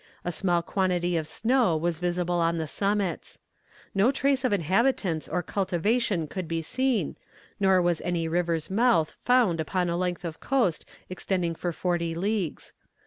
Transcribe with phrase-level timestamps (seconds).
[0.25, 3.37] A small quantity of snow was visible on the summits.
[3.93, 7.17] No trace of inhabitants or cultivation could be seen;
[7.59, 12.73] nor was any river's mouth found upon a length of coast extending for forty leagues.